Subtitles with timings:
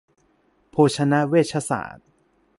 [0.71, 2.07] โภชนเวชศาสตร์